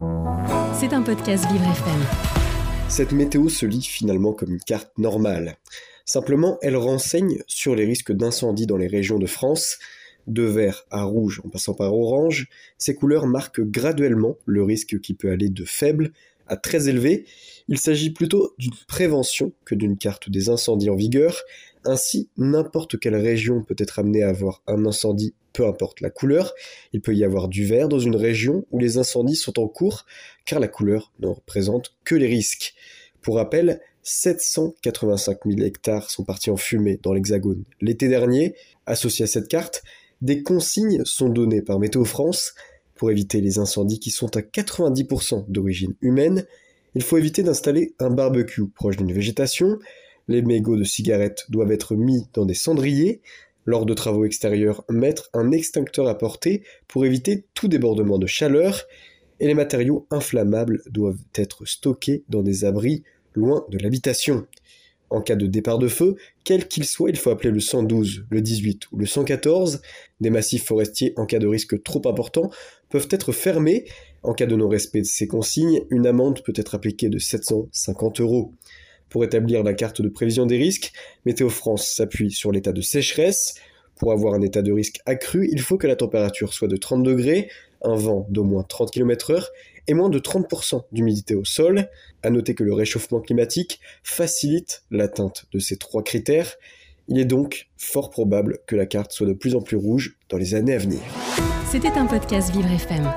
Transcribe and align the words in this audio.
C'est 0.00 0.94
un 0.94 1.02
podcast 1.02 1.44
Vivre 1.52 1.64
FM. 1.64 2.00
Cette 2.88 3.12
météo 3.12 3.50
se 3.50 3.66
lit 3.66 3.82
finalement 3.82 4.32
comme 4.32 4.54
une 4.54 4.60
carte 4.60 4.96
normale. 4.96 5.58
Simplement, 6.06 6.58
elle 6.62 6.76
renseigne 6.76 7.42
sur 7.46 7.74
les 7.74 7.84
risques 7.84 8.12
d'incendie 8.12 8.66
dans 8.66 8.78
les 8.78 8.86
régions 8.86 9.18
de 9.18 9.26
France. 9.26 9.78
De 10.26 10.42
vert 10.42 10.86
à 10.90 11.02
rouge 11.02 11.42
en 11.44 11.50
passant 11.50 11.74
par 11.74 11.94
orange, 11.94 12.48
ces 12.78 12.94
couleurs 12.94 13.26
marquent 13.26 13.60
graduellement 13.60 14.36
le 14.46 14.62
risque 14.62 15.00
qui 15.00 15.12
peut 15.12 15.30
aller 15.30 15.50
de 15.50 15.66
faible 15.66 16.12
très 16.56 16.88
élevé. 16.88 17.26
Il 17.68 17.78
s'agit 17.78 18.10
plutôt 18.10 18.54
d'une 18.58 18.74
prévention 18.88 19.52
que 19.64 19.74
d'une 19.74 19.96
carte 19.96 20.28
des 20.28 20.48
incendies 20.48 20.90
en 20.90 20.96
vigueur. 20.96 21.42
Ainsi, 21.84 22.28
n'importe 22.36 22.98
quelle 22.98 23.16
région 23.16 23.62
peut 23.62 23.76
être 23.78 23.98
amenée 23.98 24.22
à 24.22 24.28
avoir 24.28 24.62
un 24.66 24.84
incendie, 24.84 25.34
peu 25.52 25.66
importe 25.66 26.00
la 26.00 26.10
couleur. 26.10 26.52
Il 26.92 27.00
peut 27.00 27.14
y 27.14 27.24
avoir 27.24 27.48
du 27.48 27.64
vert 27.64 27.88
dans 27.88 27.98
une 27.98 28.16
région 28.16 28.66
où 28.70 28.78
les 28.78 28.98
incendies 28.98 29.36
sont 29.36 29.58
en 29.58 29.68
cours, 29.68 30.04
car 30.44 30.60
la 30.60 30.68
couleur 30.68 31.12
ne 31.20 31.28
représente 31.28 31.94
que 32.04 32.14
les 32.14 32.26
risques. 32.26 32.74
Pour 33.22 33.36
rappel, 33.36 33.80
785 34.02 35.38
000 35.46 35.60
hectares 35.60 36.10
sont 36.10 36.24
partis 36.24 36.50
en 36.50 36.56
fumée 36.56 36.98
dans 37.02 37.12
l'Hexagone 37.12 37.64
l'été 37.80 38.08
dernier. 38.08 38.54
Associé 38.86 39.24
à 39.24 39.28
cette 39.28 39.48
carte, 39.48 39.82
des 40.22 40.42
consignes 40.42 41.02
sont 41.04 41.28
données 41.28 41.62
par 41.62 41.78
Météo 41.78 42.04
France 42.04 42.54
pour 43.00 43.10
éviter 43.10 43.40
les 43.40 43.58
incendies 43.58 43.98
qui 43.98 44.10
sont 44.10 44.36
à 44.36 44.42
90% 44.42 45.46
d'origine 45.48 45.94
humaine. 46.02 46.44
Il 46.94 47.02
faut 47.02 47.16
éviter 47.16 47.42
d'installer 47.42 47.94
un 47.98 48.10
barbecue 48.10 48.68
proche 48.68 48.98
d'une 48.98 49.14
végétation. 49.14 49.78
Les 50.28 50.42
mégots 50.42 50.76
de 50.76 50.84
cigarettes 50.84 51.46
doivent 51.48 51.72
être 51.72 51.94
mis 51.94 52.26
dans 52.34 52.44
des 52.44 52.52
cendriers. 52.52 53.22
Lors 53.64 53.86
de 53.86 53.94
travaux 53.94 54.26
extérieurs, 54.26 54.84
mettre 54.90 55.30
un 55.32 55.50
extincteur 55.50 56.08
à 56.08 56.18
portée 56.18 56.62
pour 56.88 57.06
éviter 57.06 57.46
tout 57.54 57.68
débordement 57.68 58.18
de 58.18 58.26
chaleur. 58.26 58.84
Et 59.40 59.46
les 59.46 59.54
matériaux 59.54 60.06
inflammables 60.10 60.82
doivent 60.90 61.24
être 61.34 61.64
stockés 61.64 62.24
dans 62.28 62.42
des 62.42 62.66
abris 62.66 63.02
loin 63.32 63.64
de 63.70 63.78
l'habitation. 63.78 64.46
En 65.10 65.20
cas 65.20 65.34
de 65.34 65.46
départ 65.46 65.78
de 65.78 65.88
feu, 65.88 66.16
quel 66.44 66.68
qu'il 66.68 66.84
soit, 66.84 67.10
il 67.10 67.16
faut 67.16 67.30
appeler 67.30 67.50
le 67.50 67.60
112, 67.60 68.26
le 68.30 68.40
18 68.40 68.92
ou 68.92 68.96
le 68.96 69.06
114. 69.06 69.82
Des 70.20 70.30
massifs 70.30 70.64
forestiers, 70.64 71.12
en 71.16 71.26
cas 71.26 71.40
de 71.40 71.48
risque 71.48 71.82
trop 71.82 72.02
important, 72.08 72.50
peuvent 72.88 73.08
être 73.10 73.32
fermés. 73.32 73.86
En 74.22 74.34
cas 74.34 74.46
de 74.46 74.54
non-respect 74.54 75.00
de 75.00 75.06
ces 75.06 75.26
consignes, 75.26 75.80
une 75.90 76.06
amende 76.06 76.42
peut 76.44 76.52
être 76.54 76.74
appliquée 76.74 77.08
de 77.08 77.18
750 77.18 78.20
euros. 78.20 78.54
Pour 79.08 79.24
établir 79.24 79.64
la 79.64 79.74
carte 79.74 80.00
de 80.00 80.08
prévision 80.08 80.46
des 80.46 80.56
risques, 80.56 80.92
Météo 81.26 81.48
France 81.48 81.88
s'appuie 81.88 82.30
sur 82.30 82.52
l'état 82.52 82.72
de 82.72 82.80
sécheresse. 82.80 83.56
Pour 83.96 84.12
avoir 84.12 84.34
un 84.34 84.42
état 84.42 84.62
de 84.62 84.72
risque 84.72 85.00
accru, 85.04 85.48
il 85.50 85.60
faut 85.60 85.76
que 85.76 85.88
la 85.88 85.96
température 85.96 86.54
soit 86.54 86.68
de 86.68 86.76
30 86.76 87.02
degrés, 87.02 87.50
un 87.82 87.94
vent 87.94 88.26
d'au 88.30 88.44
moins 88.44 88.62
30 88.62 88.90
km/h 88.90 89.46
et 89.86 89.94
moins 89.94 90.08
de 90.08 90.18
30% 90.18 90.82
d'humidité 90.92 91.34
au 91.34 91.44
sol. 91.44 91.88
À 92.22 92.30
noter 92.30 92.54
que 92.54 92.64
le 92.64 92.74
réchauffement 92.74 93.20
climatique 93.20 93.80
facilite 94.02 94.84
l'atteinte 94.90 95.46
de 95.52 95.58
ces 95.58 95.76
trois 95.76 96.02
critères. 96.02 96.56
Il 97.08 97.18
est 97.18 97.24
donc 97.24 97.68
fort 97.76 98.10
probable 98.10 98.58
que 98.66 98.76
la 98.76 98.86
carte 98.86 99.12
soit 99.12 99.26
de 99.26 99.32
plus 99.32 99.54
en 99.56 99.60
plus 99.60 99.76
rouge 99.76 100.16
dans 100.28 100.36
les 100.36 100.54
années 100.54 100.74
à 100.74 100.78
venir. 100.78 101.00
C'était 101.70 101.88
un 101.88 102.06
podcast 102.06 102.52
Vivre 102.52 102.70
FM. 102.70 103.10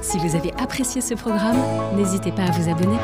Si 0.00 0.18
vous 0.18 0.36
avez 0.36 0.52
apprécié 0.58 1.00
ce 1.00 1.14
programme, 1.14 1.58
n'hésitez 1.96 2.30
pas 2.32 2.44
à 2.44 2.50
vous 2.52 2.70
abonner. 2.70 2.98